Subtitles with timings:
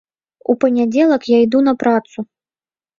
[0.53, 2.19] У панядзелак я іду на працу.